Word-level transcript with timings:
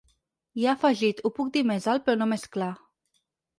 I 0.61 0.65
ha 0.67 0.71
afegit: 0.77 1.21
Ho 1.23 1.31
puc 1.37 1.53
dir 1.59 1.63
més 1.73 1.87
alt 1.95 2.09
però 2.09 2.21
no 2.25 2.31
més 2.35 2.49
clar. 2.59 2.73